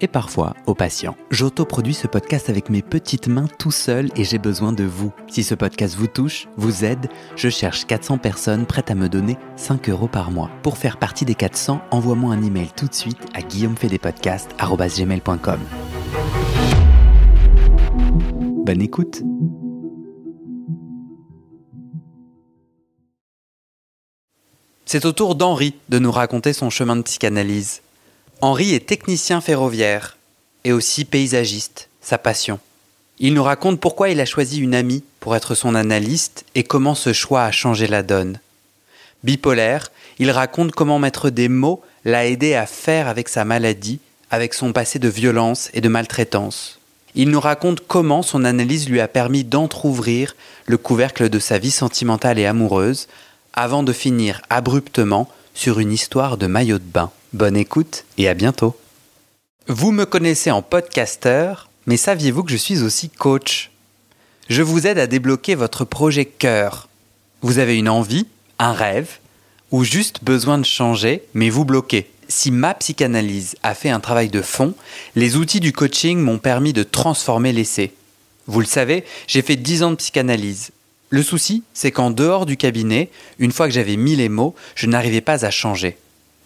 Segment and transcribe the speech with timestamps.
[0.00, 1.16] et parfois au patient.
[1.30, 5.12] J'autoproduis ce podcast avec mes petites mains tout seul et j'ai besoin de vous.
[5.28, 9.38] Si ce podcast vous touche, vous aide, je cherche 400 personnes prêtes à me donner
[9.56, 10.50] 5 euros par mois.
[10.62, 15.60] Pour faire partie des 400, envoie-moi un email tout de suite à guillaumefedepodcast.com.
[18.64, 19.22] Bonne écoute
[24.86, 27.80] C'est au tour d'Henri de nous raconter son chemin de psychanalyse.
[28.44, 30.18] Henri est technicien ferroviaire
[30.64, 32.60] et aussi paysagiste, sa passion.
[33.18, 36.94] Il nous raconte pourquoi il a choisi une amie pour être son analyste et comment
[36.94, 38.38] ce choix a changé la donne.
[39.22, 43.98] Bipolaire, il raconte comment mettre des mots l'a aidé à faire avec sa maladie,
[44.30, 46.80] avec son passé de violence et de maltraitance.
[47.14, 50.36] Il nous raconte comment son analyse lui a permis d'entr'ouvrir
[50.66, 53.08] le couvercle de sa vie sentimentale et amoureuse,
[53.54, 57.10] avant de finir abruptement sur une histoire de maillot de bain.
[57.32, 58.76] Bonne écoute et à bientôt.
[59.68, 63.70] Vous me connaissez en podcasteur, mais saviez-vous que je suis aussi coach?
[64.48, 66.88] Je vous aide à débloquer votre projet cœur.
[67.40, 68.26] Vous avez une envie,
[68.58, 69.18] un rêve,
[69.70, 72.10] ou juste besoin de changer, mais vous bloquez.
[72.28, 74.74] Si ma psychanalyse a fait un travail de fond,
[75.14, 77.94] les outils du coaching m'ont permis de transformer l'essai.
[78.46, 80.70] Vous le savez, j'ai fait 10 ans de psychanalyse.
[81.14, 84.88] Le souci, c'est qu'en dehors du cabinet, une fois que j'avais mis les mots, je
[84.88, 85.96] n'arrivais pas à changer.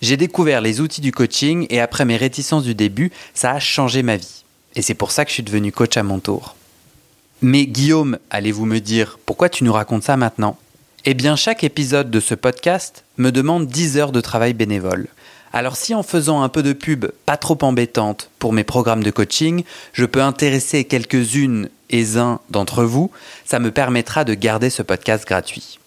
[0.03, 4.03] J'ai découvert les outils du coaching et après mes réticences du début, ça a changé
[4.03, 4.45] ma vie.
[4.75, 6.55] Et c'est pour ça que je suis devenu coach à mon tour.
[7.41, 10.59] Mais Guillaume, allez-vous me dire, pourquoi tu nous racontes ça maintenant?
[11.07, 15.09] Eh bien, chaque épisode de ce podcast me demande 10 heures de travail bénévole.
[15.53, 19.10] Alors si en faisant un peu de pub pas trop embêtante pour mes programmes de
[19.10, 23.10] coaching, je peux intéresser quelques-unes et uns d'entre vous,
[23.47, 25.78] ça me permettra de garder ce podcast gratuit.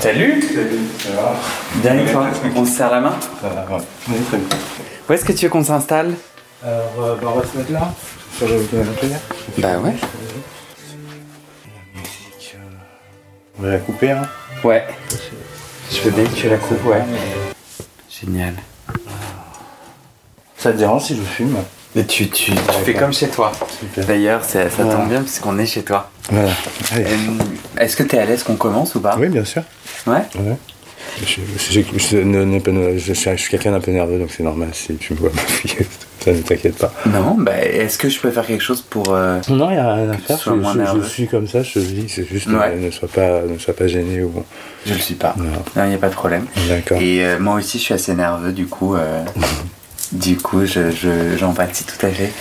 [0.00, 1.36] Salut Salut, ça va
[1.76, 3.82] Bien et toi On se serre la main Ça va, ouais.
[4.28, 4.48] Très bien.
[5.08, 6.14] Où est-ce que tu veux qu'on s'installe
[6.64, 7.94] Alors, euh, bah, on va se mettre là
[8.36, 8.54] Sur le
[9.58, 9.94] Bah ouais.
[11.62, 12.56] La musique.
[12.56, 12.58] euh,
[13.58, 14.22] On va la couper, hein
[14.64, 14.84] Ouais.
[15.92, 17.02] Je veux bien que tu la coupes, ouais.
[18.20, 18.54] Génial.
[20.56, 21.56] Ça te dérange si je fume
[21.94, 23.52] Mais tu, tu, tu fais comme chez toi.
[23.96, 24.94] D'ailleurs, ça, ça Voilà.
[24.94, 26.10] tombe bien puisqu'on est chez toi.
[26.30, 26.50] Voilà.
[26.96, 27.04] Euh,
[27.78, 29.62] Est-ce que t'es à l'aise qu'on commence ou pas Oui, bien sûr.
[30.06, 30.56] Ouais Ouais.
[31.20, 31.40] Je, je-
[31.72, 35.86] je- je suis quelqu'un d'un peu nerveux, donc c'est normal si tu me vois m'appuyer.
[36.24, 36.90] Ça ne t'inquiète pas.
[37.06, 39.08] Non, bah est-ce que je peux faire quelque chose pour...
[39.10, 40.38] euh, Non, il n'y a rien à faire.
[40.38, 40.50] Je,
[40.96, 42.06] je- je suis comme ça, je te dis.
[42.08, 42.54] C'est juste Ouais.
[42.72, 44.32] euh, ne sois pas, ne sois pas gêné ou.
[44.86, 45.34] Je le suis pas.
[45.36, 45.44] Non.
[45.84, 46.46] Il n'y a pas de problème.
[46.68, 46.98] D'accord.
[47.02, 49.22] Et euh, moi aussi, je suis assez nerveux, du coup, euh,
[50.12, 52.32] du coup, je, je- j'en pâtis tout à fait.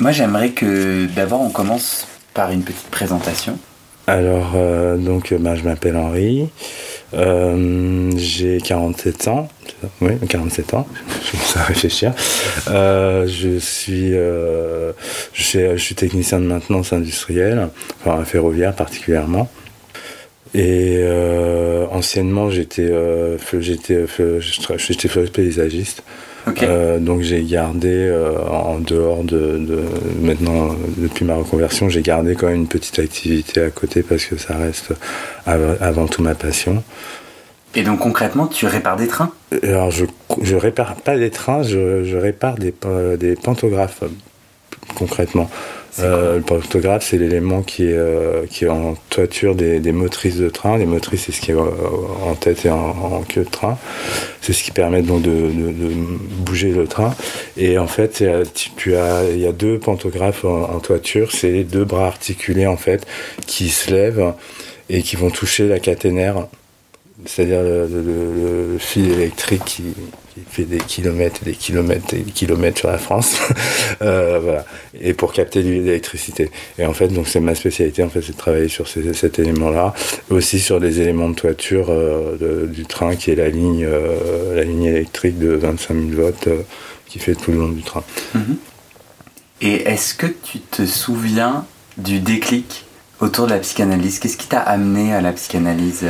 [0.00, 3.58] Moi, j'aimerais que d'abord on commence par une petite présentation.
[4.06, 6.48] Alors, euh, donc, bah, je m'appelle Henri.
[7.14, 9.48] Euh, j'ai 47 ans.
[10.00, 10.86] Oui, 47 ans.
[11.24, 12.12] Je commence à réfléchir.
[12.68, 14.92] Euh, je suis, euh,
[15.32, 17.68] je suis, je suis technicien de maintenance industrielle,
[18.04, 19.48] enfin ferroviaire particulièrement.
[20.54, 22.88] Et euh, anciennement, j'étais,
[23.60, 24.06] j'étais,
[25.30, 26.02] paysagiste.
[26.62, 29.84] Euh, donc j'ai gardé euh, en dehors de, de-
[30.22, 34.38] maintenant depuis ma reconversion j'ai gardé quand même une petite activité à côté parce que
[34.38, 34.92] ça reste
[35.46, 36.82] av- avant tout ma passion.
[37.74, 39.30] Et donc concrètement, tu répares des trains?
[39.62, 40.04] Alors je
[40.42, 42.74] je répare pas des trains, je, je répare des
[43.18, 44.08] des pantographes euh,
[44.96, 45.48] concrètement.
[45.98, 50.36] Euh, le pantographe c'est l'élément qui est euh, qui est en toiture des, des motrices
[50.36, 50.78] de train.
[50.78, 51.64] Les motrices c'est ce qui est euh,
[52.24, 53.76] en tête et en, en queue de train.
[54.40, 55.90] C'est ce qui permet donc de, de- de
[56.46, 57.14] bouger le train.
[57.56, 61.32] Et en fait, euh, tu, tu as, il y a deux pantographes en, en toiture.
[61.32, 63.04] C'est les deux bras articulés en fait
[63.46, 64.32] qui se lèvent
[64.88, 66.46] et qui vont toucher la caténaire,
[67.26, 69.82] c'est-à-dire le, fil électrique qui,
[70.48, 73.38] fait des kilomètres et des kilomètres et des kilomètres sur la France.
[74.02, 74.64] Euh, voilà.
[74.98, 76.50] Et pour capter l'électricité.
[76.78, 79.92] Et en fait, c'est ma spécialité, en fait, c'est de travailler sur cet élément-là,
[80.30, 84.64] aussi sur des éléments de toiture euh, du train qui est la ligne, euh, la
[84.64, 86.48] ligne électrique de 25 000 volts
[87.06, 88.02] qui fait tout le long du train.
[88.34, 88.56] Mhm.
[89.60, 91.66] Et est-ce que tu te souviens
[91.98, 92.86] du déclic
[93.20, 94.18] autour de la psychanalyse?
[94.18, 96.06] Qu'est-ce qui t'a amené à la psychanalyse?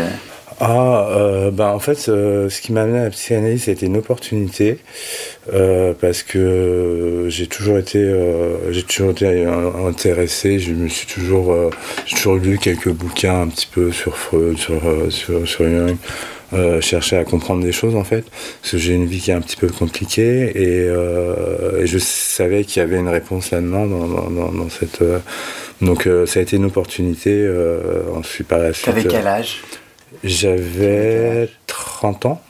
[0.63, 3.97] Ah, euh, bah en fait, euh, ce qui m'a amené à la psychanalyse, c'était une
[3.97, 4.77] opportunité
[5.55, 10.59] euh, parce que j'ai toujours été, euh, j'ai toujours été intéressé.
[10.59, 11.71] Je me suis toujours, euh,
[12.05, 15.97] j'ai toujours lu quelques bouquins un petit peu sur Freud, sur sur, sur Jung.
[16.53, 18.25] Euh, chercher à comprendre des choses en fait
[18.61, 20.87] parce que j'ai une vie qui est un petit peu compliquée et,
[21.81, 25.01] et je savais qu'il y avait une réponse là-dedans dans, dans, dans, cette
[25.81, 27.49] donc ça a été une opportunité
[28.17, 29.63] ensuite par la suite T'avais quel âge?
[30.25, 32.41] J'avais 30 ans.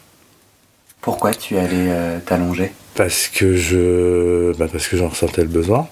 [1.00, 2.72] Pourquoi tu allais euh, t'allonger?
[2.94, 5.88] Parce que je, bah parce que j'en ressentais le besoin.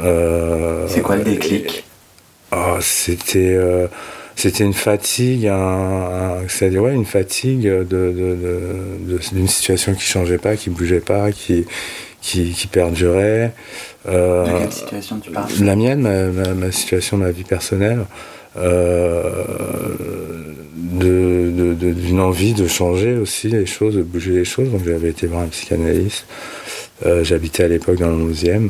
[0.00, 1.84] Euh, c'est quoi le déclic?
[2.54, 3.86] Oh, C'était, euh,
[4.36, 10.38] c'était une fatigue, un, c'est-à-dire ouais, une fatigue de, de, de, d'une situation qui changeait
[10.38, 11.64] pas, qui bougeait pas, qui,
[12.20, 13.52] qui, qui perdurait.
[14.06, 15.48] de quelle situation tu parles?
[15.60, 18.04] La mienne, ma, ma, ma, situation, ma vie personnelle.
[18.56, 19.44] Euh,
[20.74, 24.70] d'une de, de, envie de changer aussi les choses, de bouger les choses.
[24.70, 26.26] Donc j'avais été voir un psychanalyste.
[27.06, 28.68] Euh, J'habitais à l'époque dans le 11e.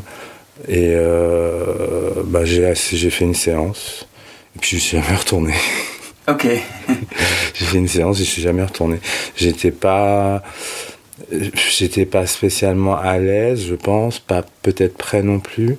[0.69, 4.07] Et euh, bah, j'ai fait une séance.
[4.57, 5.53] Et puis je suis jamais retourné.
[6.29, 6.47] Ok.
[7.55, 9.01] j'ai fait une séance et je suis jamais retourné.
[9.37, 10.45] J'étais pas.
[11.33, 15.79] J'étais pas spécialement à l'aise, je pense, pas peut-être prêt non plus.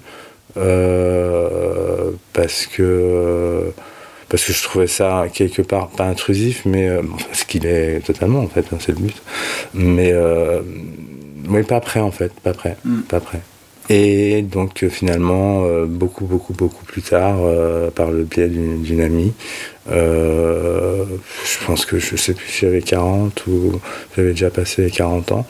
[0.58, 3.72] Euh, parce que
[4.34, 7.04] parce que je trouvais ça quelque part pas intrusif, mais euh,
[7.34, 9.22] ce qu'il est totalement en fait, hein, c'est le but.
[9.76, 10.64] Mais euh,
[11.48, 13.02] mais pas prêt en fait, pas prêt, mm.
[13.02, 13.42] pas prêt.
[13.90, 17.42] Et donc euh, finalement, euh, beaucoup, beaucoup, beaucoup plus tard,
[17.94, 19.34] par le biais d'une amie,
[19.88, 23.80] je pense que je sais plus si j'avais 40 ou
[24.16, 25.46] j'avais déjà passé les 40 ans.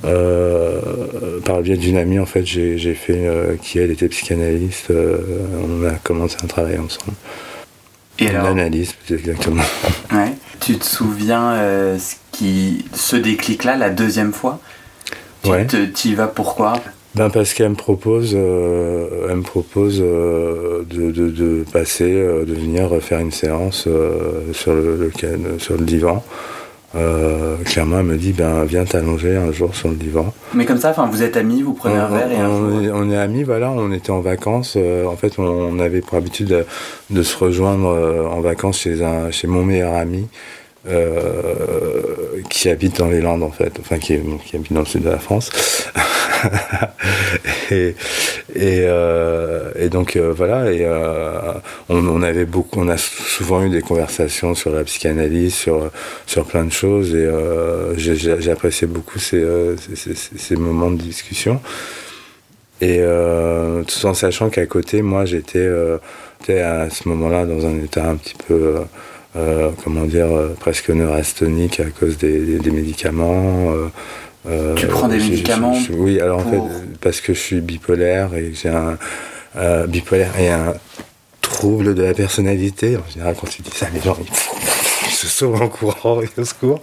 [0.00, 3.28] par le biais d'une amie, en fait, j'ai fait,
[3.60, 7.12] qui elle était psychanalyste, on a commencé à travailler ensemble.
[8.18, 9.62] Et alors L'analyse, exactement.
[10.12, 10.32] Ouais.
[10.60, 14.58] Tu te souviens euh, ce, qui, ce déclic-là, la deuxième fois?
[15.42, 15.66] Tu ouais.
[16.04, 16.74] y vas pourquoi?
[17.14, 22.52] Ben parce qu'elle me propose, euh, elle me propose euh, de, de, de, passer, de
[22.52, 23.88] venir faire une séance
[24.52, 26.24] sur le, le, sur le divan.
[26.96, 30.32] Euh, clairement, elle me dit ben viens t'allonger un jour sur le divan.
[30.54, 32.70] Mais comme ça, enfin, vous êtes amis, vous prenez on, un verre et un on,
[32.70, 32.82] jour...
[32.82, 33.70] est, on est amis, voilà.
[33.70, 34.74] On était en vacances.
[34.76, 36.64] Euh, en fait, on, on, avait pour habitude de,
[37.10, 40.26] de se rejoindre euh, en vacances chez un, chez mon meilleur ami.
[42.48, 45.18] Qui habite dans les Landes en fait, enfin qui, habite dans le sud de la
[45.18, 45.50] France.
[47.70, 47.94] et,
[48.54, 51.52] et, euh, donc euh, voilà, et euh,
[51.88, 55.90] on, avait beaucoup, on a souvent eu des conversations sur la psychanalyse, sur
[56.26, 59.44] sur plein de choses, et euh, j'ai apprécié beaucoup ces,
[59.94, 61.60] ces, ces, moments de discussion.
[62.80, 65.66] Et euh, tout en sachant qu'à côté, moi, j'étais
[66.48, 68.76] à ce moment-là dans un état un petit peu
[69.36, 73.72] euh, comment dire, euh, presque neurasthénique à cause des, des, des médicaments.
[74.48, 76.64] Euh, tu prends des médicaments je, je, Oui, alors pour...
[76.64, 78.96] en fait, parce que je suis bipolaire et j'ai un
[79.86, 80.74] bipolaire et un
[81.56, 82.96] trouble de la personnalité.
[82.96, 84.16] En général, quand tu dis ça, les gens
[85.06, 86.80] ils, se sauvent en courant et au secours.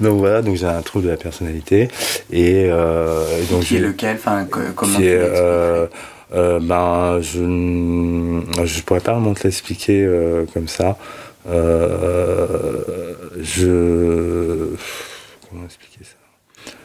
[0.00, 1.88] Donc voilà, donc j'ai un trouble de la personnalité
[2.30, 4.16] et, euh, et donc qui est lequel?
[4.16, 5.86] Enfin, comment qui est, euh,
[6.34, 10.08] euh, ben, je je pourrais pas vraiment te l'expliquer
[10.52, 10.96] comme ça.
[11.46, 14.68] Euh, je.
[15.48, 16.76] Comment expliquer ça?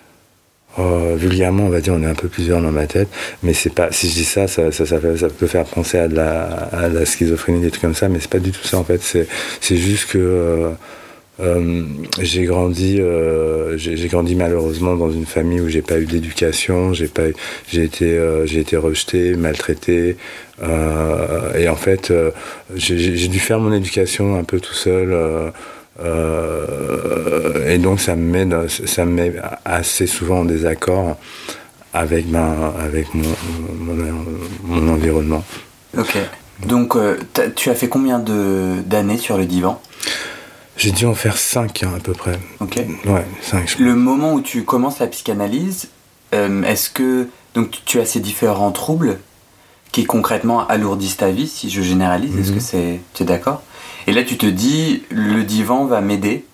[0.81, 3.09] Euh, vulgairement, on va dire, on est un peu plusieurs dans ma tête,
[3.43, 3.91] mais c'est pas.
[3.91, 4.99] Si je dis ça, ça, ça,
[5.29, 8.29] peut faire penser à de la, à la schizophrénie, des trucs comme ça, mais c'est
[8.29, 9.01] pas du tout ça en fait.
[9.01, 10.71] C'est juste que
[11.39, 11.83] euh,
[12.19, 17.07] j'ai grandi, euh, j'ai grandi malheureusement dans une famille où j'ai pas eu d'éducation, j'ai
[17.07, 17.23] pas,
[17.69, 20.17] j'ai été, euh, j'ai été rejeté, maltraité,
[20.61, 22.11] et en fait,
[22.75, 25.15] j'ai dû faire mon éducation un peu tout seul.
[27.65, 31.17] et donc ça me met, ça me met assez souvent en désaccord
[31.93, 33.29] avec ma, avec mon,
[33.79, 33.95] mon,
[34.63, 35.45] mon environnement.
[35.97, 36.17] Ok.
[36.67, 36.97] Donc,
[37.55, 39.81] tu as fait combien d'années sur le divan?
[40.79, 42.39] J'ai dû en faire 5 hein, à peu près.
[42.61, 42.77] Ok.
[43.05, 43.77] Ouais, 5.
[43.79, 45.89] Le moment où tu commences la psychanalyse,
[46.33, 49.19] euh, est-ce que donc tu as ces différents troubles
[49.91, 52.41] qui concrètement alourdissent ta vie, si je généralise, mm -hmm.
[52.41, 53.61] est-ce que c'est, tu es d'accord?
[54.07, 56.45] Et là, tu te dis, le divan va m'aider.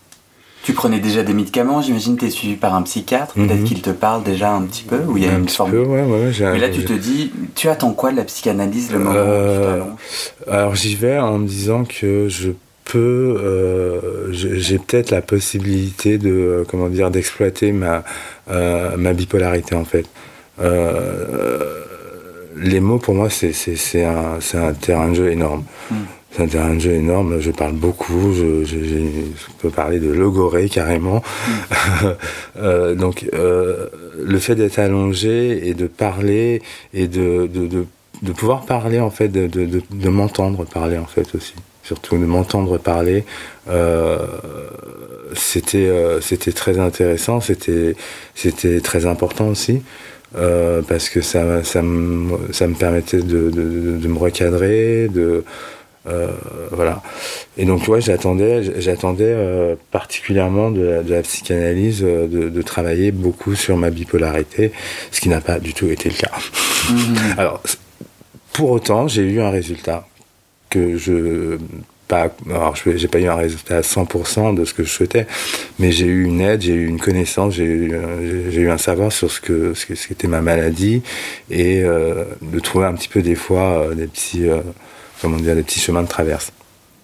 [0.63, 3.48] Tu prenais déjà des médicaments, j'imagine, tu es suivi par un psychiatre, mm -hmm.
[3.48, 5.58] peut-être qu'il te parle déjà un petit peu, ou il y a un une petit
[5.58, 5.72] forme.
[5.72, 9.00] peu, ouais, ouais, Mais là, tu te dis, tu attends quoi de la psychanalyse le
[9.00, 9.96] moment euh, où
[10.44, 12.50] tu Alors, j'y vais en me disant que je
[12.86, 18.04] peux, euh, j'ai peut-être la possibilité de, euh, comment dire, d'exploiter ma,
[18.50, 20.06] euh, ma bipolarité en fait.
[20.62, 21.84] Euh,
[22.56, 25.63] les mots pour moi c'est un, un terrain de jeu énorme.
[25.92, 25.96] Hmm.
[26.36, 27.39] C'est un terrain de jeu énorme.
[27.39, 28.34] Je parle beaucoup.
[28.34, 31.24] Je, je, je peux parler de logoré carrément.
[31.48, 31.51] Mm.
[32.58, 33.88] euh, donc, euh,
[34.22, 36.62] le fait d'être allongé et de parler
[36.94, 37.86] et de, de, de,
[38.22, 41.53] de pouvoir parler en fait, de, de, de m'entendre parler en fait aussi.
[41.84, 43.25] Surtout de m'entendre parler,
[43.69, 44.25] euh,
[45.36, 47.41] c'était euh, c'était très intéressant.
[47.41, 47.95] C'était
[48.34, 49.81] c'était très important aussi.
[50.36, 55.45] Euh, parce que ça, ça, me, ça me permettait de, de, de me recadrer, de,
[56.07, 56.27] euh,
[56.72, 57.01] voilà.
[57.57, 63.77] Et donc, ouais, j'attendais, j'attendais euh, particulièrement de la, psychanalyse euh, de, travailler beaucoup sur
[63.77, 64.72] ma bipolarité,
[65.12, 66.31] ce qui n'a pas du tout été le cas.
[66.89, 67.15] Mhm.
[67.38, 67.62] Alors,
[68.56, 70.08] pour autant, j'ai eu un résultat
[70.70, 71.58] que je
[72.08, 75.26] pas, alors j'ai pas eu un résultat à 100% de ce que je souhaitais,
[75.80, 77.96] mais j'ai eu une aide, j'ai eu une connaissance, j'ai eu,
[78.54, 81.02] eu un savoir sur ce que ce qu'était ma maladie
[81.50, 84.46] et de trouver un petit peu des fois des petits
[85.22, 86.52] comment dire, des petits chemins de traverse.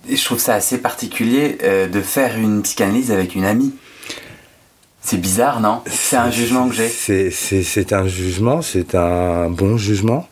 [0.10, 3.74] Et je trouve ça assez particulier euh, de faire une psychanalyse avec une amie.
[5.02, 5.82] C'est bizarre, non?
[5.88, 6.90] C'est un jugement que j'ai.
[7.32, 10.28] C'est un jugement, c'est un bon jugement.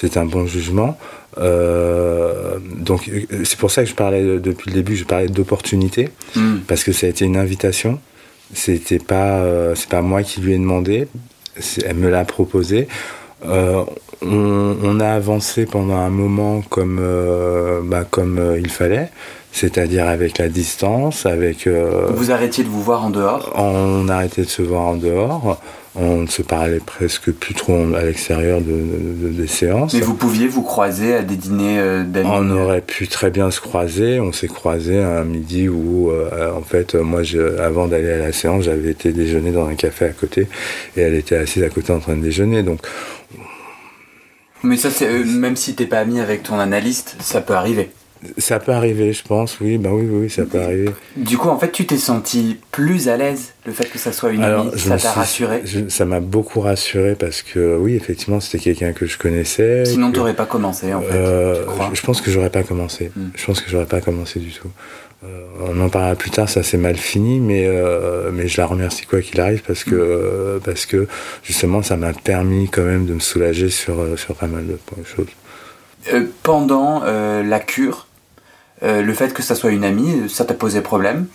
[0.00, 0.96] C'est un bon jugement.
[1.38, 3.10] Euh, donc
[3.44, 6.58] c'est pour ça que je parlais depuis le début, je parlais d'opportunité hmm.
[6.68, 7.98] parce que ça a été une invitation.
[8.54, 11.08] C'était pas euh, c'est pas moi qui lui ai demandé,
[11.84, 12.86] elle me l'a proposé.
[13.44, 13.82] Euh,
[14.22, 17.00] on, a avancé pendant un moment comme,
[17.84, 19.10] bah, comme il fallait,
[19.52, 21.68] c'est-à-dire avec la distance, avec...
[21.68, 23.52] vous arrêtiez de vous voir en dehors?
[23.54, 25.60] On arrêtait de se voir en dehors
[26.00, 29.94] on ne se parlait presque plus trop à l'extérieur de, des séances.
[29.94, 33.50] Mais vous pouviez vous croiser à des dîners euh, d'amis On aurait pu très bien
[33.50, 34.20] se croiser.
[34.20, 38.32] On s'est croisé un midi où, euh, en fait, moi, je, avant d'aller à la
[38.32, 40.46] séance, j'avais été déjeuner dans un café à côté
[40.96, 42.62] et elle était assise à côté en train de déjeuner.
[42.62, 42.80] Donc.
[44.62, 47.90] Mais ça, c'est euh, même si t'es pas ami avec ton analyste, ça peut arriver.
[48.36, 50.90] Ça peut arriver, je pense, oui, bah oui, oui, ça peut arriver.
[51.16, 54.30] Du coup, en fait, tu t'es senti plus à l'aise, le fait que ça soit
[54.30, 55.62] une amie, ça t'a rassuré?
[55.88, 59.84] Ça m'a beaucoup rassuré parce que, oui, effectivement, c'était quelqu'un que je connaissais.
[59.84, 63.12] Sinon, t'aurais pas commencé, en fait, euh, je, pense que j'aurais pas commencé.
[63.14, 63.28] Hmm.
[63.36, 64.68] Je pense que j'aurais pas commencé du tout.
[65.24, 68.66] Euh, on en parlera plus tard, ça s'est mal fini, mais, euh, mais je la
[68.66, 70.60] remercie quoi qu'il arrive parce que, hmm.
[70.64, 71.06] parce que,
[71.44, 76.24] justement, ça m'a permis quand même de me soulager sur, sur pas mal de choses.
[76.42, 78.07] pendant la cure,
[78.82, 81.26] euh, le fait que ça soit une amie, ça t'a posé problème?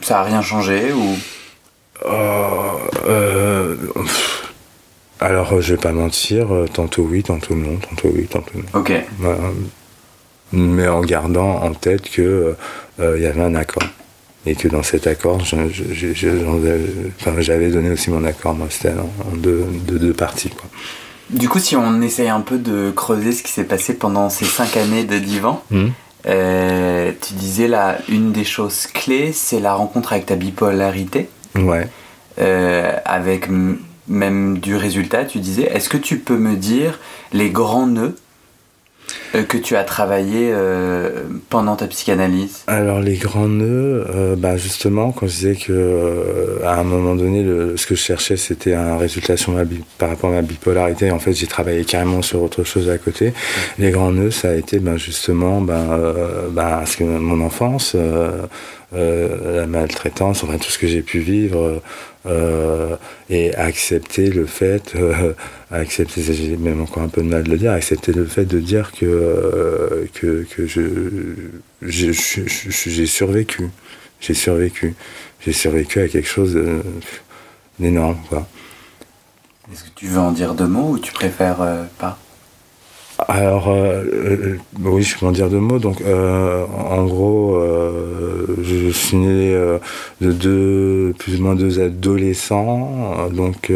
[0.00, 1.16] Ça a rien changé ou?
[2.06, 2.72] Euh,
[3.06, 3.76] euh,
[5.20, 8.80] Alors, je vais pas mentir, tantôt oui, tantôt non, tantôt oui, tantôt non.
[8.80, 8.92] Ok.
[10.52, 12.54] mais en gardant en tête que
[13.00, 13.82] il y avait un accord
[14.46, 15.42] et que dans cet accord,
[17.38, 18.54] j'avais donné aussi mon accord.
[18.54, 20.50] Moi, c'était en, deux, deux, parties.
[20.50, 20.68] Quoi.
[21.30, 24.44] Du coup, si on essaye un peu de creuser ce qui s'est passé pendant ces
[24.44, 25.88] cinq années de divan, hmm.
[26.26, 31.28] Euh, tu disais là, une des choses clés, c'est la rencontre avec ta bipolarité.
[31.54, 31.88] Ouais.
[32.38, 33.48] Euh, avec
[34.08, 35.64] même du résultat, tu disais.
[35.64, 36.98] Est-ce que tu peux me dire
[37.32, 38.16] les grands nœuds
[39.32, 45.12] que tu as travaillé euh, pendant ta psychanalyse Alors les grands nœuds, euh, bah justement,
[45.12, 48.96] quand je disais que à un moment donné, le, ce que je cherchais, c'était un
[48.96, 49.62] résultat sur ma
[49.98, 51.10] par rapport à ma bipolarité.
[51.10, 53.32] En fait, j'ai travaillé carrément sur autre chose à côté.
[53.78, 55.86] Les grands nœuds, ça a été ben, justement ben,
[56.50, 57.96] ben, que mon enfance,
[58.92, 61.82] la maltraitance, enfin tout ce que j'ai pu vivre.
[62.28, 62.96] Euh,
[63.30, 65.32] et accepter le fait, euh,
[65.70, 68.58] accepter, j'ai même encore un peu de mal de le dire, accepter le fait de
[68.58, 70.80] dire que, euh, que, que je,
[71.80, 73.70] j'ai survécu,
[74.20, 74.94] j'ai survécu,
[75.40, 76.58] j'ai survécu à quelque chose
[77.78, 78.46] d'énorme, quoi.
[79.72, 82.18] Est-ce que tu veux en dire deux mots ou tu préfères pas?
[83.26, 85.80] Alors, euh, euh, oui, je peux en dire deux mots.
[85.80, 87.60] Donc, euh, en gros,
[88.62, 89.54] je suis né
[90.20, 93.28] de deux, plus ou moins deux adolescents.
[93.32, 93.70] Donc,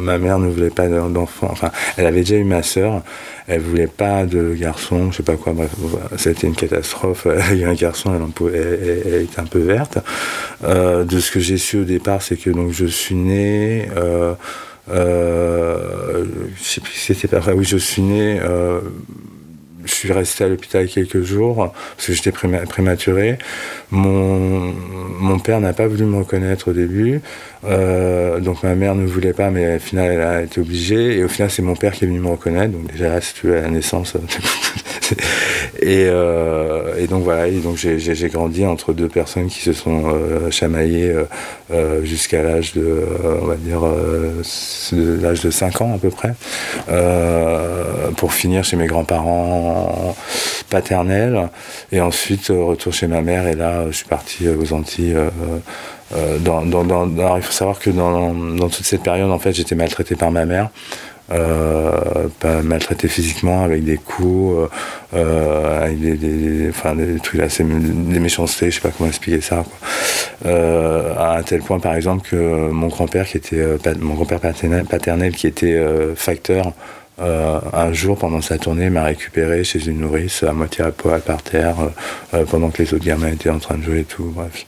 [0.00, 1.48] ma mère ne voulait pas d'enfant.
[1.50, 3.02] Enfin, elle avait déjà eu ma sœur.
[3.48, 5.52] Elle voulait pas de garçon, je sais pas quoi.
[5.52, 5.70] Bref,
[6.16, 7.26] ça a été une catastrophe.
[7.26, 9.98] Elle a eu un garçon, elle, elle, elle était un peu verte.
[10.62, 13.88] de ce que j'ai su au départ, c'est que donc je suis né.
[13.98, 14.34] Euh,
[14.88, 16.09] je sais plus si
[16.60, 17.52] c'était vrai.
[17.52, 18.40] Oui, je suis né.
[18.42, 18.80] Euh,
[19.84, 23.38] je suis resté à l'hôpital quelques jours parce que j'étais prématuré.
[23.90, 24.74] Mon,
[25.20, 27.20] mon père n'a pas voulu me reconnaître au début,
[27.64, 31.18] euh, donc ma mère ne voulait pas, mais au final elle a été obligée.
[31.18, 32.72] Et au final c'est mon père qui est venu me reconnaître.
[32.72, 34.16] Donc déjà là, si tu veux à la naissance.
[35.82, 40.50] et, euh, et, donc voilà, donc j'ai grandi entre deux personnes qui se sont euh,
[40.50, 41.14] chamaillées
[41.72, 43.04] euh, jusqu'à l'âge de,
[43.42, 43.82] on va dire,
[44.92, 46.34] l'âge de 5 ans à peu près,
[48.16, 50.16] pour finir chez mes grands-parents
[50.68, 51.48] paternels.
[51.92, 53.46] Et ensuite retour chez ma mère.
[53.46, 55.16] Et là, je suis parti aux Antilles.
[56.40, 60.30] Dans, il faut savoir que dans, dans toute cette période, en fait, j'étais maltraité par
[60.30, 60.70] ma mère
[61.32, 62.28] euh,
[62.62, 64.68] maltraité physiquement avec des coups, euh,
[65.14, 69.40] euh, avec des, des, enfin, des trucs assez, des méchancetés, je sais pas comment expliquer
[69.40, 69.56] ça.
[69.56, 69.88] Quoi.
[70.46, 74.40] Euh, à un tel point, par exemple, que mon grand-père qui était, euh, mon grand-père
[74.40, 76.72] paternel, qui était euh, facteur.
[77.18, 81.42] un jour pendant sa tournée m'a récupéré chez une nourrice à moitié à poil par
[81.42, 81.76] terre
[82.50, 84.64] pendant que les autres gamins étaient en train de jouer et tout bref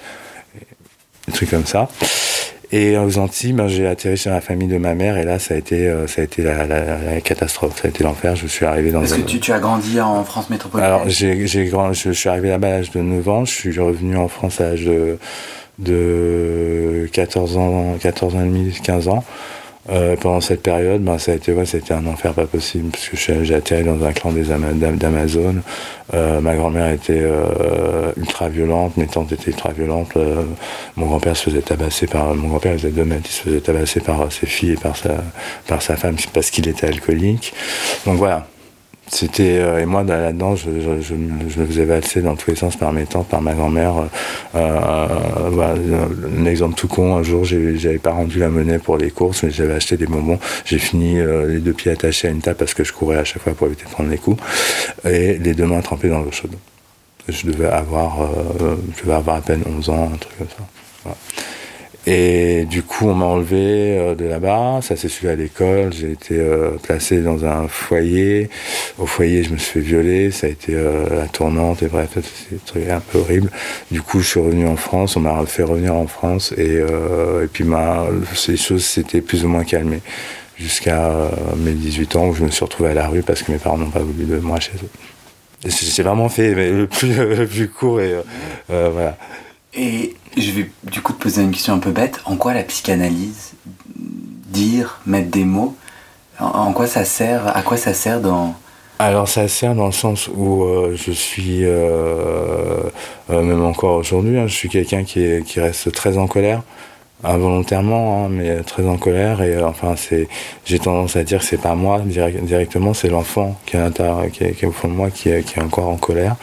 [1.26, 1.88] des trucs comme ça
[2.72, 5.52] et aux Antilles, ben, j'ai atterri chez la famille de ma mère et là, ça
[5.52, 8.34] a été, euh, ça a été la, la, la, catastrophe, ça a été l'enfer.
[8.34, 9.02] Je suis arrivé dans.
[9.02, 10.90] Est-ce que tu, tu, as grandi en France métropolitaine?
[10.90, 13.44] Alors, j'ai, j'ai grand, je, je, suis arrivé là-bas à l'âge de 9 ans.
[13.44, 15.18] Je suis revenu en France à l'âge de,
[15.78, 19.22] de 14 ans, 14 ans et demi, 15 ans.
[19.90, 23.08] Euh, pendant cette période, ben, ça a été, ouais, c'était un enfer pas possible, parce
[23.08, 25.56] que j'ai atterri dans un clan des d'Amazon.
[26.14, 30.16] Euh, ma grand-mère était euh, ultra violente, mes tantes étaient ultra violentes.
[30.16, 30.44] Euh,
[30.96, 34.00] mon grand-père se faisait tabasser par, mon grand-père faisait deux mètres, il se faisait tabasser
[34.00, 35.16] par ses filles et par sa,
[35.66, 37.52] par sa femme parce qu'il était alcoolique.
[38.06, 38.46] Donc voilà,
[39.14, 42.76] c'était euh, et moi là-dedans, je, je, je, me faisais valser dans tous les sens
[42.76, 43.98] par mes tantes, par ma grand-mère.
[43.98, 44.06] Euh,
[44.54, 45.06] euh
[45.50, 45.74] voilà,
[46.40, 47.16] un exemple tout con.
[47.16, 50.38] Un jour, j'avais pas rendu la monnaie pour les courses, mais j'avais acheté des bonbons.
[50.64, 53.24] J'ai fini euh, les deux pieds attachés à une table parce que je courais à
[53.24, 54.42] chaque fois pour éviter de prendre les coups,
[55.04, 56.56] et les deux mains trempées dans l'eau chaude.
[57.28, 58.16] Je devais avoir,
[58.58, 60.64] je devais avoir à peine 11 ans, un truc comme ça.
[61.04, 61.18] Voilà.
[62.06, 66.10] Et du coup, on m'a enlevé euh, de là-bas, ça s'est suivi à l'école, j'ai
[66.10, 68.50] été euh, placé dans un foyer.
[68.98, 72.18] Au foyer, je me suis fait violer, ça a été euh, la tournante, et bref,
[72.66, 73.50] c'est un peu horrible.
[73.92, 77.46] Du coup, je suis revenu en France, on m'a fait revenir en France, et, et
[77.52, 80.00] puis ma, ces choses s'étaient plus ou moins calmées
[80.58, 81.10] jusqu'à
[81.56, 83.78] mes 18 ans où je me suis retrouvé à la rue parce que mes parents
[83.78, 85.68] n'ont pas voulu de moi chez eux.
[85.68, 88.16] J'ai vraiment fait le plus, le plus court, et
[88.68, 89.16] voilà.
[89.74, 92.20] Et je vais du coup te poser une question un peu bête.
[92.24, 93.52] En quoi la psychanalyse,
[93.96, 95.76] dire, mettre des mots,
[96.38, 98.54] en, quoi ça sert À quoi ça sert dans
[98.98, 102.76] alors ça sert dans le sens où euh, je suis, euh,
[103.30, 106.62] euh, même encore aujourd'hui, hein, je suis quelqu'un qui, qui reste très en colère
[107.24, 109.42] involontairement, hein, mais très en colère.
[109.42, 110.28] Et euh, enfin, c'est,
[110.64, 114.52] j'ai tendance à dire que c'est pas moi directement, c'est l'enfant qui est, qui, est,
[114.52, 116.36] qui est au fond de moi qui est, qui est encore en colère.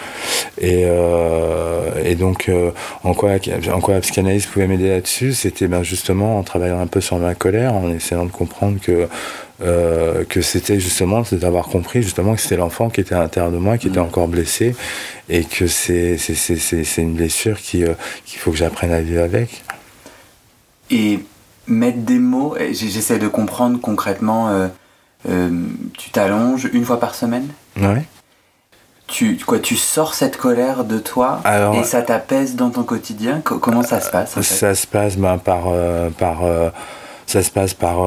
[0.59, 2.71] Et, euh, et donc, euh,
[3.03, 3.31] en, quoi,
[3.73, 7.17] en quoi la psychanalyse pouvait m'aider là-dessus, c'était ben, justement en travaillant un peu sur
[7.17, 9.07] ma colère, en essayant de comprendre que
[9.61, 13.57] euh, que c'était justement d'avoir compris justement que c'était l'enfant qui était à l'intérieur de
[13.57, 14.03] moi, qui était mmh.
[14.03, 14.73] encore blessé,
[15.27, 17.93] et que c'est c'est c'est une blessure qui euh,
[18.25, 19.63] qu'il faut que j'apprenne à vivre avec
[20.89, 21.19] et
[21.67, 22.55] mettre des mots.
[22.71, 24.49] J'essaie de comprendre concrètement.
[24.49, 24.67] Euh,
[25.29, 25.49] euh,
[25.97, 27.47] tu t'allonges une fois par semaine?
[27.77, 27.99] Oui.
[29.07, 31.41] Tu, quoi, tu sors cette colère de toi
[31.73, 33.41] et ça t'apaise dans ton quotidien?
[33.43, 36.41] Comment ça se passe Ça se passe ben, par, euh, par,
[37.25, 37.97] ça se passe par,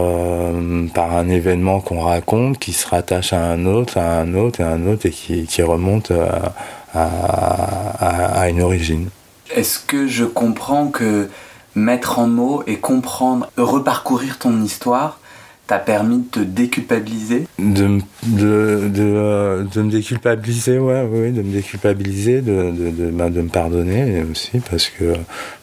[0.94, 4.64] par un événement qu'on raconte qui se rattache à un autre, à un autre et
[4.64, 6.54] à un autre et qui, qui remonte à,
[6.94, 9.08] à, à une origine.
[9.54, 11.28] Est-ce que je comprends que
[11.74, 15.18] mettre en mots et comprendre, reparcourir ton histoire
[15.66, 17.46] t'a permis de te déculpabiliser?
[17.58, 23.48] De, de, de, de, me déculpabiliser, ouais, oui, de me déculpabiliser, de, de, de, me
[23.48, 25.14] pardonner aussi, parce que,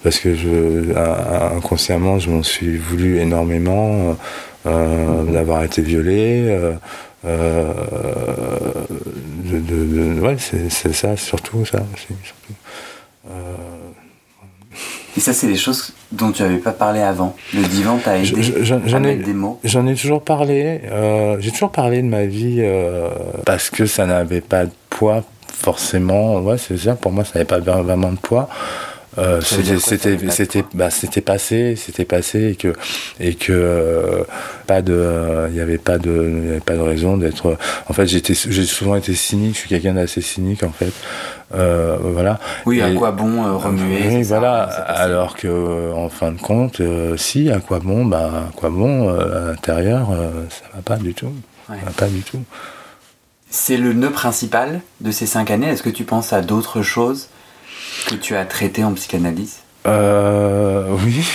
[0.03, 0.95] parce que je,
[1.55, 4.15] inconsciemment, je m'en suis voulu énormément
[4.65, 6.45] euh, d'avoir été violé.
[6.47, 6.73] Euh,
[7.25, 8.83] euh,
[10.19, 11.79] ouais, c'est ça, surtout ça.
[11.95, 12.53] Surtout.
[15.17, 17.35] Et ça, c'est des choses dont tu n'avais pas parlé avant.
[17.53, 18.53] Le divan t'a aidé
[18.93, 20.81] à mettre des mots J'en ai toujours parlé.
[20.91, 23.09] Euh, J'ai toujours parlé de ma vie euh,
[23.45, 26.39] parce que ça n'avait pas de poids forcément.
[26.39, 26.95] Ouais, c'est ça.
[26.95, 28.49] Pour moi, ça n'avait pas vraiment de poids.
[29.17, 29.79] Euh, c'était
[30.29, 32.73] c'était bah, c'était passé c'était passé et que
[33.19, 34.23] et que euh,
[34.67, 38.05] pas de il n'y avait pas de y avait pas de raison d'être en fait
[38.05, 40.93] j'étais j'ai souvent été cynique je suis quelqu'un d'assez cynique en fait.
[41.55, 42.39] Euh, voilà.
[42.67, 44.61] Oui à quoi bon euh, remuer oui, voilà.
[44.61, 46.79] alors que en fin de compte
[47.17, 50.09] si à quoi bon bah à quoi bon à l'intérieur
[50.49, 51.33] ça va pas du tout.
[51.67, 51.77] Ouais.
[51.79, 52.43] ça va pas du tout.
[53.49, 55.67] C'est le nœud principal de ces cinq années.
[55.67, 57.29] Est-ce que tu penses à d'autres choses
[58.07, 61.25] que tu as traitées en psychanalyse euh, Oui.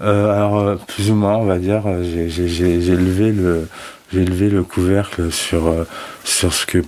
[0.00, 3.68] Euh, alors, plus ou moins, on va dire, j'ai levé le
[4.12, 5.72] j'ai levé le couvercle sur
[6.22, 6.84] sur ce que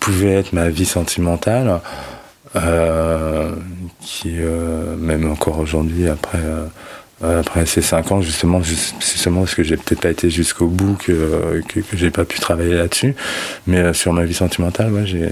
[0.00, 1.80] pouvait être ma vie sentimentale,
[4.00, 4.34] qui
[4.98, 6.40] même encore aujourd'hui après
[7.24, 10.94] euh, après ces cinq ans, justement, justement parce que j'ai peut-être pas été jusqu'au bout,
[10.94, 13.16] que, que, que j'ai pas pu travailler là-dessus.
[13.66, 15.30] Mais euh, sur ma vie sentimentale, moi, j'ai.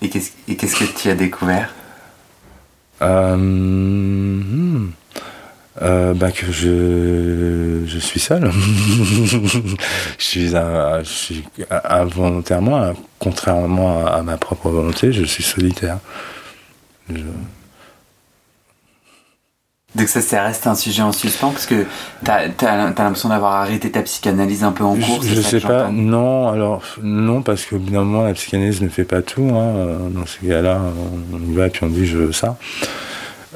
[0.00, 0.30] Et qu'est-ce,
[0.76, 1.68] que tu as découvert?
[1.68, 1.79] euh,
[3.02, 4.88] euh,
[6.14, 8.50] bah que je, je suis seul.
[10.18, 10.52] je, suis
[11.04, 11.44] suis
[11.84, 15.98] involontairement, contrairement à, ma propre volonté, je suis solitaire.
[19.94, 21.84] Donc ça, ça reste un sujet en suspens parce que
[22.24, 25.22] t'as as, l'impression d'avoir arrêté ta psychanalyse un peu en cours.
[25.22, 25.90] Je, je sais pas.
[25.90, 29.50] Non, alors non parce que moment la psychanalyse ne fait pas tout.
[29.52, 29.98] Hein.
[30.10, 30.80] Dans ces cas-là,
[31.32, 32.56] on y va et puis on dit je veux ça.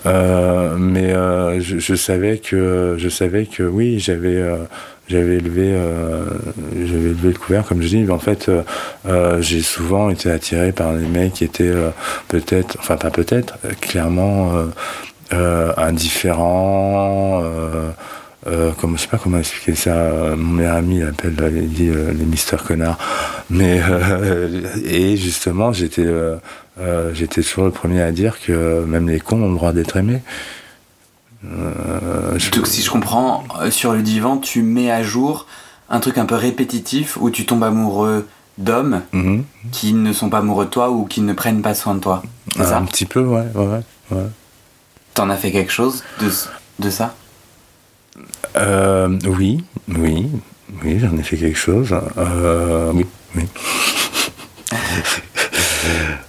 [0.06, 4.58] Euh, mais euh, je, je, savais que je savais que oui, j'avais euh,
[5.08, 6.24] j'avais élevé euh,
[6.74, 8.02] j'avais élevé le couvert comme je dis.
[8.02, 8.50] Mais en fait,
[9.06, 11.72] euh, j'ai souvent été attiré par des mecs qui étaient
[12.28, 14.66] peut-être, enfin pas peut-être, clairement euh,
[15.76, 17.40] indifférent.
[17.42, 17.90] Euh,
[18.46, 20.10] euh, comme je sais pas comment expliquer ça.
[20.36, 22.98] Mon meilleur ami appelle il dit les Mister Connard.
[23.48, 23.80] Mais
[24.84, 26.06] et justement, j'étais
[27.14, 30.20] j'étais toujours le premier à dire que même les cons ont le droit d'être aimés.
[31.42, 35.46] Donc si je comprends, sur le divan, tu mets à jour
[35.88, 38.26] un truc un peu répétitif où tu tombes amoureux
[38.58, 39.44] d'hommes mhm.
[39.72, 42.22] qui ne sont pas amoureux de toi ou qui ne prennent pas soin de toi.
[42.56, 44.26] ça un petit peu, ouais, ouais, ouais.
[45.14, 46.28] T'en as fait quelque chose de,
[46.84, 47.14] de ça?
[48.56, 50.28] Euh, Oui, oui,
[50.82, 51.94] oui, j'en ai fait quelque chose.
[52.18, 53.44] Euh, oui, oui.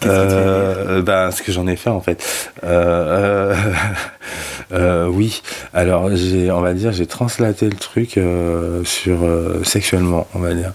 [0.06, 2.52] euh, ben, ce que j'en ai fait en fait.
[2.64, 3.56] Euh,
[4.72, 5.42] euh, oui.
[5.74, 8.20] Alors j'ai, on va dire, j'ai translaté le truc
[8.84, 9.18] sur
[9.64, 10.74] sexuellement, on va dire.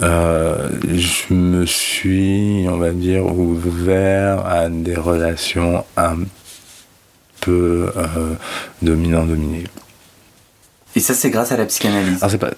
[0.00, 6.18] je me suis, on va dire, ouvert à des relations un
[7.48, 8.34] peu euh,
[8.82, 9.64] dominant-dominé.
[10.96, 12.50] Et ça, c'est grâce à la psychanalyse Alors, c'est pas...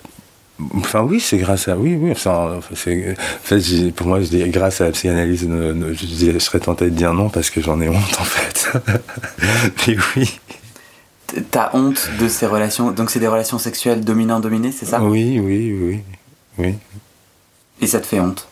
[0.75, 2.11] Enfin oui, c'est grâce à oui oui.
[2.13, 5.49] Enfin, en fait, pour moi, je dis grâce à la psychanalyse.
[5.49, 8.71] je, serais tenté de dire non parce que j'en ai honte en fait.
[9.87, 10.39] Mais oui.
[11.51, 12.91] T'as honte de ces relations.
[12.91, 15.03] Donc c'est des relations sexuelles dominant-dominé, c'est ça?
[15.03, 16.01] Oui oui oui
[16.59, 16.75] oui.
[17.81, 18.50] Et ça te fait honte?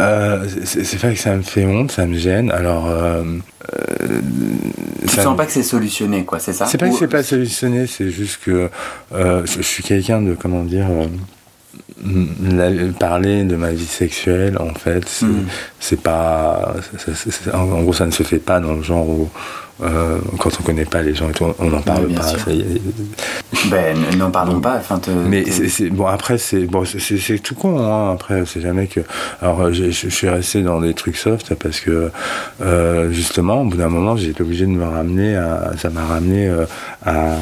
[0.00, 2.52] Euh, c'est vrai que ça me fait honte, ça me gêne.
[2.52, 3.24] Alors, euh,
[3.74, 4.20] euh
[5.06, 6.66] tu sens pas que c'est solutionné, quoi, c'est ça?
[6.66, 8.70] C'est pas que c'est pas solutionné, c'est juste que
[9.12, 10.86] euh, je, suis quelqu'un de comment dire.
[12.98, 15.24] Parler de ma vie sexuelle, en fait,
[15.80, 16.02] c'est mm.
[16.02, 16.74] pas.
[17.52, 19.30] en gros, ça ne se fait pas dans le genre où
[19.80, 22.32] euh, quand on connaît pas les gens et tout, on n'en parle pas.
[23.70, 24.76] Ben, n'en parlons pas.
[24.76, 27.78] Enfin, Mais c'est bon après c'est bon c'est tout con.
[27.78, 29.00] Hein, après c'est jamais que.
[29.40, 32.10] Alors je suis resté dans des trucs soft parce que
[32.60, 36.04] euh, justement au bout d'un moment j'ai été obligé de me ramener à ça m'a
[36.04, 36.66] ramené euh,
[37.06, 37.36] à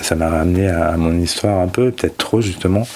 [0.00, 2.86] ça m'a ramené à, mon histoire un peu peut-être trop justement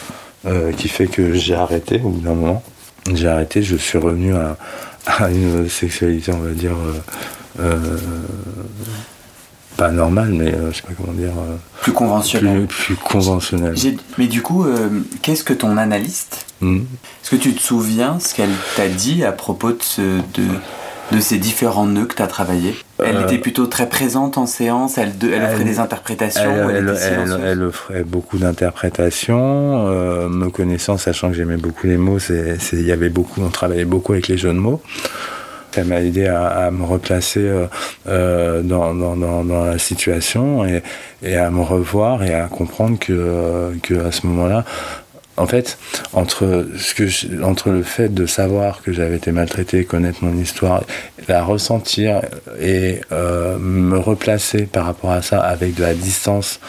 [0.77, 2.63] qui fait que j'ai arrêté au bout d'un moment.
[3.15, 3.63] J'ai arrêté.
[3.63, 4.57] Je suis revenu à,
[5.07, 6.77] à une sexualité on va dire
[7.61, 7.99] euh,
[9.77, 11.31] pas normal, mais euh, je sais pas comment dire.
[11.31, 12.67] Euh, plus conventionnel.
[12.67, 13.75] Plus, conventionnel.
[14.19, 14.67] Mais du coup,
[15.23, 16.79] qu'est-ce que ton analyste, hmm.
[17.23, 20.03] est-ce que tu te souviens ce qu'elle t'a dit à propos de, ce,
[20.35, 20.45] de,
[21.11, 24.99] de ces différents nœuds que tu as travaillé Elle était plutôt très présente en séance,
[24.99, 29.87] elle, elle, offrait des interprétations Elle, elle, elle offrait beaucoup d'interprétations.
[30.29, 34.13] me connaissant, sachant que j'aimais beaucoup les mots, il y avait beaucoup, on travaillait beaucoup
[34.13, 34.81] avec les jeux de mots.
[35.77, 37.67] Elle m'a aidé à, me replacer euh,
[38.07, 40.83] euh, dans, dans, dans, la situation et,
[41.23, 44.65] et, à me revoir et à comprendre que, que à ce moment-là,
[45.37, 45.79] en fait,
[46.13, 50.85] entre, ce que entre le fait de savoir que j'avais été maltraité, connaître mon histoire,
[51.29, 52.21] la ressentir
[52.61, 56.61] et euh, me replacer par rapport à ça avec de la distance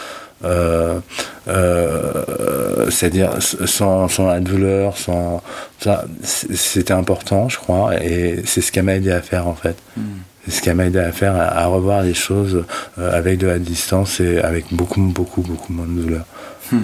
[0.46, 1.00] euh,
[1.48, 5.42] euh, c'est-à-dire sans, sans, la douleur, sans
[5.80, 9.78] ça, c'était important, je crois, et c'est ce qu'elle m'a aidé à faire en fait.
[9.96, 10.20] Hmm.
[10.46, 12.66] C'est ce qu'elle m'a aidé à faire, à, revoir les choses
[12.98, 16.26] avec de la distance et avec beaucoup, beaucoup, beaucoup moins de douleur.
[16.74, 16.84] Hmm.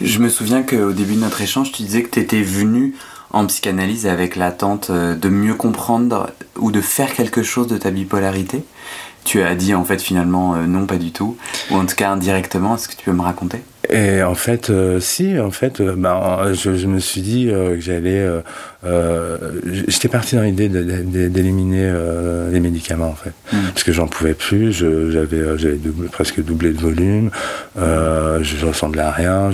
[0.00, 2.94] Je me souviens qu'au début de notre échange, tu disais que tu étais venu
[3.30, 8.64] en psychanalyse avec l'attente de mieux comprendre ou de faire quelque chose de ta bipolarité.
[9.24, 11.36] Tu as dit en fait finalement euh, non pas du tout.
[11.70, 13.62] Ou en tout cas indirectement est-ce que tu peux me raconter?
[13.94, 17.76] Et en fait, euh, si, en fait, euh, ben, je, je, me suis dit euh,
[17.76, 18.28] que j'allais.
[19.86, 21.92] J'étais parti dans l'idée d'éliminer
[22.50, 23.32] les médicaments, en fait.
[23.52, 23.68] Mm.
[23.68, 25.44] Parce que j'en pouvais plus, j'avais
[26.10, 27.30] presque doublé de volume,
[27.76, 29.50] je ressemblais à rien,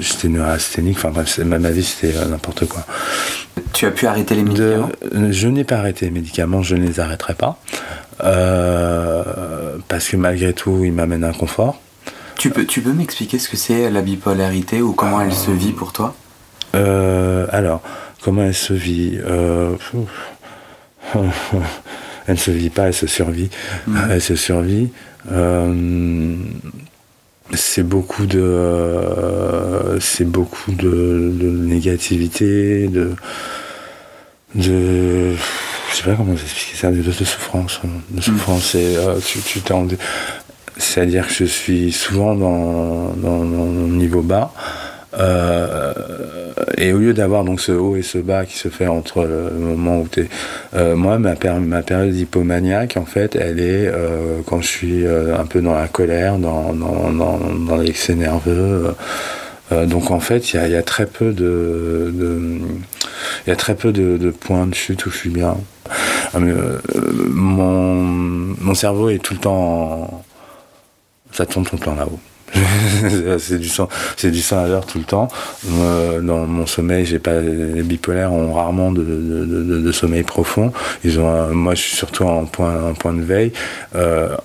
[0.00, 2.84] j'étais neurasthénique, enfin bref, ma, ma vie c'était n'importe quoi.
[3.72, 4.90] Tu as pu arrêter les médicaments?
[5.30, 7.56] Je n'ai pas arrêté les médicaments, je ne les arrêterai pas.
[8.18, 11.78] parce que malgré tout, ils m'amènent un confort.
[12.36, 15.72] Tu peux, tu peux m'expliquer ce que c'est la bipolarité ou comment elle se vit
[15.72, 16.14] pour toi?
[16.74, 17.82] Euh, Alors,
[18.22, 19.74] comment elle se vit euh,
[22.26, 23.50] Elle ne se vit pas, elle se survit.
[23.86, 23.98] Mm.
[24.10, 24.90] Elle se survit.
[25.30, 26.36] Euh,
[27.54, 33.14] c'est beaucoup de c'est beaucoup de, négativité de
[34.54, 35.34] de
[35.90, 39.60] je sais pas comment expliquer ça de, de souffrance de souffrance et tu tu
[40.76, 44.52] c'est-à-dire que je suis souvent dans, mon niveau bas.
[45.18, 45.92] Euh,
[46.78, 49.50] et au lieu d'avoir donc ce haut et ce bas qui se fait entre le
[49.58, 50.28] moment où tu es.
[50.74, 55.44] Euh, moi, ma, ma, période hypomaniaque, en fait, elle est euh, quand je suis un
[55.44, 58.94] peu dans la colère, dans, dans, dans, l'excès nerveux.
[59.70, 62.10] donc en fait, il y, y a, très peu de.
[63.46, 65.56] Il y a très peu de, de, points de chute où je suis bien.
[66.34, 70.24] mon, mon cerveau est tout le temps
[71.32, 72.20] ça tourne tout le temps là-haut.
[73.38, 75.28] c'est du sang, c'est du sang à l'heure tout le temps.
[75.64, 80.72] dans mon sommeil, j'ai pas les bipolaires ont rarement de, de, de, sommeil profond.
[81.02, 83.52] Ils ont, moi, je suis surtout en point, en point de veille.
[83.94, 84.36] Euh,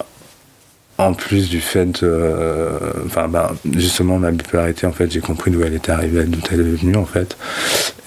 [0.97, 5.61] en plus du fait, euh, enfin, ben, justement, ma bipolarité, en fait, j'ai compris d'où
[5.61, 7.37] elle était arrivée, d'où elle est venue, en fait.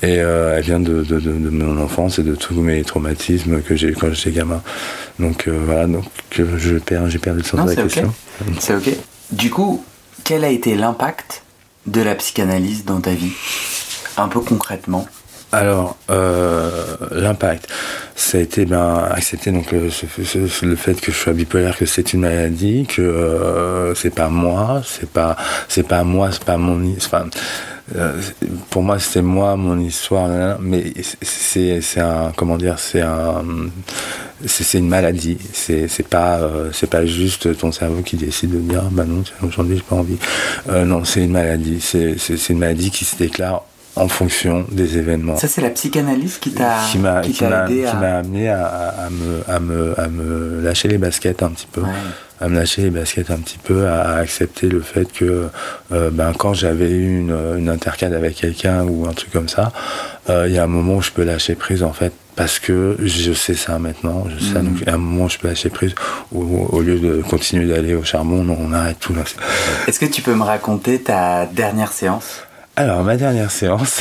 [0.03, 3.77] Et euh, elle vient de, de, de, mon enfance et de tous mes traumatismes que
[3.77, 4.63] j'ai quand j'étais gamin.
[5.19, 8.13] Donc euh, voilà, donc je perds, j'ai perdu le sens de la question.
[8.59, 8.91] C'est ok.
[9.31, 9.85] Du coup,
[10.25, 11.43] quel a été l'impact
[11.87, 13.33] de la psychanalyse dans ta vie?
[14.17, 15.07] Un peu concrètement
[15.53, 16.71] alors, euh,
[17.11, 17.69] l'impact,
[18.15, 22.13] ça a été ben, accepter donc le, le, fait que je sois bipolaire, que c'est
[22.13, 25.37] une maladie, que euh, c'est pas moi, c'est pas,
[25.69, 26.81] c'est pas moi, c'est pas mon,
[27.97, 28.21] euh,
[28.71, 33.45] pour moi c'était moi, mon histoire, mais c'est, c'est un, comment dire, c'est un,
[34.47, 35.39] c'est, une maladie.
[35.53, 39.25] C'est, c'est pas, euh, c'est pas juste ton cerveau qui décide de dire, bah non,
[39.43, 40.19] aujourd'hui j'ai pas envie.
[40.69, 41.81] Euh, non, c'est une maladie.
[41.81, 43.65] C'est, c'est, c'est une maladie qui se déclare
[43.97, 45.37] en fonction des événements.
[45.37, 49.61] Ça, c'est la psychanalyse qui t'a qui m'a qui m'a amené à, à, me, à,
[49.61, 51.83] me, à me lâcher les baskets un petit peu.
[52.43, 55.49] À me lâcher les baskets un petit peu, à accepter le fait que
[55.93, 59.73] euh, ben, quand j'avais eu une, une intercade avec quelqu'un ou un truc comme ça,
[60.31, 62.97] euh, il y a un moment où je peux lâcher prise en fait parce que
[63.03, 64.65] je sais ça maintenant, je sais, mm.
[64.65, 65.95] donc à un moment je peux lâcher prise
[66.35, 69.13] au, au lieu de continuer d'aller au charbon, on arrête tout.
[69.87, 72.45] Est-ce que tu peux me raconter ta dernière séance?
[72.81, 74.01] Alors, ma dernière séance,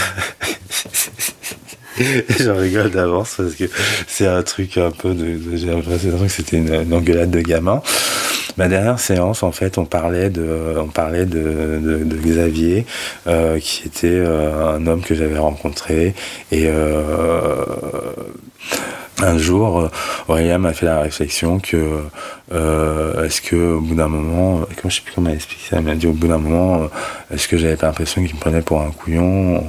[2.39, 3.65] j'en rigole d'avance parce que
[4.07, 5.37] c'est un truc un peu de.
[5.57, 7.81] J'ai l'impression que c'était une, engueulade de gamin.
[8.55, 12.85] Ma dernière séance, en fait, on parlait de, on parlait de, Xavier,
[13.27, 16.15] euh, qui était euh, un homme que j'avais rencontré
[16.53, 16.67] et.
[16.67, 17.65] Euh,
[19.21, 19.91] un jour, euh,
[20.27, 22.03] Aurélien m'a fait la réflexion que
[22.51, 25.77] euh, est-ce que au bout d'un moment, comment je sais plus comment elle expliqué ça,
[25.77, 28.39] elle m'a dit au bout d'un moment, euh, est-ce que j'avais pas l'impression qu'il me
[28.39, 29.63] prenait pour un couillon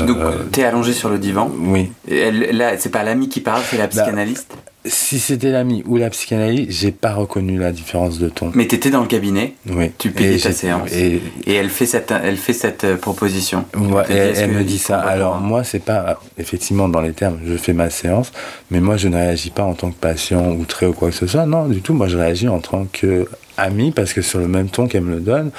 [0.00, 0.18] Donc
[0.52, 1.50] tu es allongé sur le divan.
[1.58, 1.92] Oui.
[2.08, 4.56] là, c'est pas l'ami qui parle, c'est la bah, psychanalyste
[4.88, 8.50] si c'était l'ami ou la psychanalyse, j'ai pas reconnu la différence de ton.
[8.54, 9.90] Mais tu étais dans le cabinet, oui.
[9.98, 13.64] tu payais ta séance, et, elle fait cette, elle fait cette euh, proposition.
[14.08, 14.98] elle, me dit ça.
[15.00, 18.32] Alors moi, c'est pas effectivement dans les termes, je fais ma séance,
[18.70, 21.26] mais moi je ne réagis pas en tant que patient outré ou quoi que ce
[21.26, 21.46] soit.
[21.46, 21.94] Non, du tout.
[21.94, 25.14] Moi, je réagis en tant que ami parce que sur le même ton qu'elle me
[25.14, 25.50] le donne,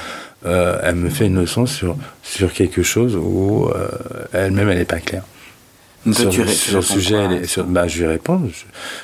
[0.45, 3.87] euh, elle me fait une leçon sur sur quelque chose où euh,
[4.33, 5.23] elle-même elle n'est pas claire
[6.13, 8.49] sur, le sujet, bah, je lui réponds.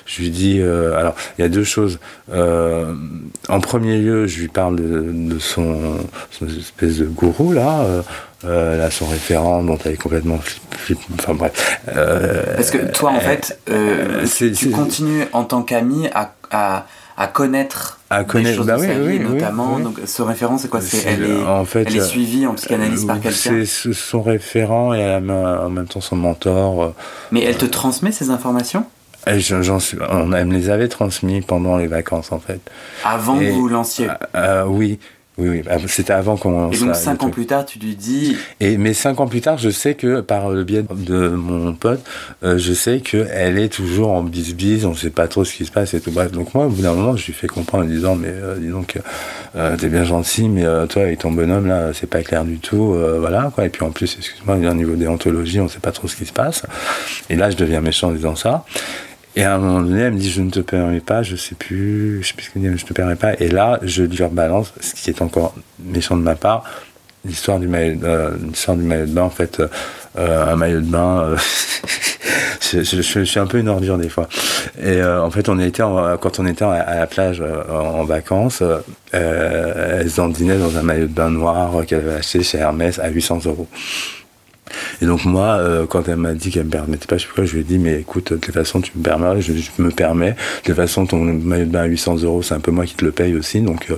[0.05, 1.99] Je, lui dis, euh, alors, il y a deux choses.
[2.31, 2.93] Euh,
[3.49, 5.97] en premier lieu, je lui parle de, son,
[6.41, 7.85] espèce de gourou, là,
[8.45, 10.39] euh, là, son référent, dont elle est complètement
[10.71, 11.81] flip, enfin bref.
[11.85, 13.59] Parce que toi, en fait,
[14.55, 16.85] tu continues en tant qu'ami à, à
[17.17, 19.79] à connaître à connaître choses bah oui, oui, notamment.
[19.79, 20.81] Donc ce référent c'est quoi?
[20.81, 23.63] C'est elle est en fait elle est suivie en psychanalyse par quelqu'un?
[23.65, 26.89] c'est son référent et en même temps son mentor euh.
[27.31, 28.85] mais elle te transmet ces informations?
[29.25, 32.59] J'en suis, on, elle me les avait transmis pendant les vacances en fait.
[33.05, 34.09] Avant que vous lanciez?
[34.09, 34.99] euh, euh, Oui,
[35.39, 36.71] Oui, oui, c'était avant qu'on.
[36.71, 38.37] Et donc cinq ans plus tard, tu lui dis.
[38.59, 42.01] Et mais cinq ans plus tard, je sais que par le biais de mon pote,
[42.43, 45.65] euh, je sais que elle est toujours en bis-bis, on sait pas trop ce qui
[45.65, 46.11] se passe et tout.
[46.11, 48.57] Bref, donc moi, au bout d'un moment, je lui fais comprendre en disant, mais euh,
[48.57, 48.99] dis donc,
[49.55, 52.59] euh, t'es bien gentil, mais euh, toi et ton bonhomme là, c'est pas clair du
[52.59, 53.65] tout, voilà quoi.
[53.65, 56.33] Et puis en plus, excuse-moi, au niveau déontologie, on sait pas trop ce qui se
[56.33, 56.63] passe.
[57.31, 58.65] Et là, je deviens méchant en disant ça.
[59.35, 61.55] Et à un moment donné, elle me dit je ne te permets pas, je sais
[61.55, 63.33] plus, je sais plus ce qu'elle dit, je te permets pas.
[63.39, 66.63] Et là, je lui rebalance, ce qui est encore méchant de ma part,
[67.25, 69.23] l'histoire du maillot, euh, de bain.
[69.23, 69.61] En fait,
[70.17, 71.21] euh, un maillot de bain.
[71.21, 71.37] Euh,
[72.61, 74.27] je, suis un peu une ordure des fois.
[74.79, 78.61] Et euh, en fait, on était en, quand on était à la plage en vacances,
[79.11, 83.09] elle se dînait dans un maillot de bain noir qu'elle avait acheté chez Hermès à
[83.09, 83.67] 800 euros.
[85.03, 87.53] Et donc moi, euh, quand elle m'a dit qu'elle me permettait pas, je sais je
[87.55, 90.31] lui ai dit, mais écoute, de toute façon, tu me permets, je, je me permets.
[90.31, 92.95] De toute façon, ton maillot de bain à 800 euros, c'est un peu moi qui
[92.95, 93.91] te le paye aussi, donc.
[93.91, 93.97] Euh,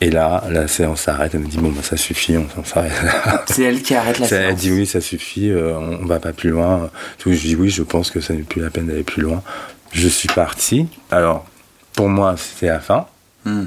[0.00, 1.34] et là, la séance s'arrête.
[1.34, 2.92] Elle me dit bon, bah, ça suffit, on s'en s'arrête.
[3.48, 4.44] C'est elle qui arrête la séance.
[4.48, 6.88] Elle dit oui, ça suffit, euh, on, va pas plus loin.
[7.26, 9.42] Je dis oui, je pense que ça n'est plus la peine d'aller plus loin.
[9.92, 10.86] Je suis parti.
[11.10, 11.44] Alors,
[11.92, 13.06] pour moi, c'était la fin.
[13.44, 13.66] Hmm.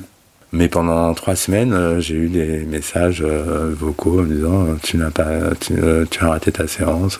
[0.54, 4.76] Mais pendant trois semaines, euh, j'ai eu des messages euh, vocaux en me disant euh,
[4.84, 5.76] tu n'as pas, tu,
[6.10, 7.20] tu, as raté ta séance.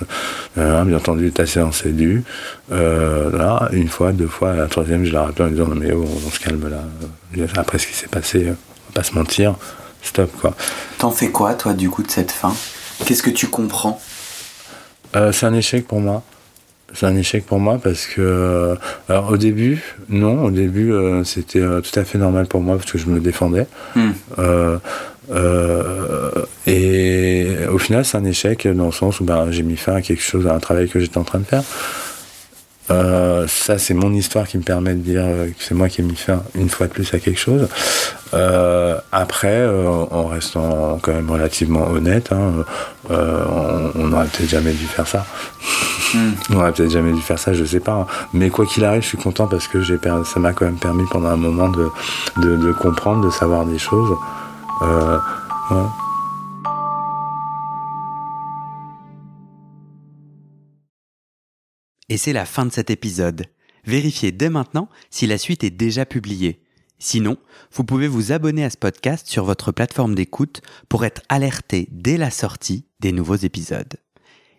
[0.56, 2.24] bien entendu, ta séance est due.
[2.70, 5.94] là, une fois, deux fois, la troisième, je la rappelle en me disant non mais
[5.94, 6.84] oh, on se calme là.
[7.56, 8.56] Après ce qui s'est passé, on va
[8.96, 9.56] pas se mentir.
[10.04, 10.54] Stop quoi.
[10.98, 12.54] T'en fais quoi toi du coup de cette fin?
[13.06, 14.02] Qu'est-ce que tu comprends?
[15.14, 16.24] C'est un échec pour moi
[16.94, 18.76] c'est un échec pour moi parce que euh,
[19.10, 22.78] alors au début non au début euh, c'était euh, tout à fait normal pour moi
[22.78, 24.12] parce que je me défendais hmm.
[26.68, 30.02] et au final c'est un échec dans le sens où ben, j'ai mis fin à
[30.02, 31.64] quelque chose à un travail que j'étais en train de faire
[32.92, 36.04] euh, ça, c'est mon histoire qui me permet de dire que c'est moi qui ai
[36.04, 37.68] mis fin une fois de plus à quelque chose.
[38.34, 42.66] Euh, après, euh, en restant quand même relativement honnête, hein,
[43.10, 45.26] on n'aurait peut-être jamais dû faire ça.
[46.14, 46.32] Hmm.
[46.50, 47.94] on n'aurait peut-être jamais dû faire ça, je sais pas.
[47.94, 48.08] Hein.
[48.34, 51.30] Mais quoi qu'il arrive, je suis content parce que ça m'a quand même permis pendant
[51.30, 54.16] un moment de, comprendre, de savoir des choses.
[54.82, 55.78] Ouais.
[62.12, 63.46] Et c'est la fin de cet épisode.
[63.86, 66.62] Vérifiez dès maintenant si la suite est déjà publiée.
[67.00, 67.38] Sinon,
[67.72, 72.18] vous pouvez vous abonner à ce podcast sur votre plateforme d'écoute pour être alerté dès
[72.18, 73.96] la sortie des nouveaux épisodes.